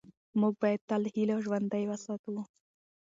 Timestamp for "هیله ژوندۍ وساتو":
1.13-2.33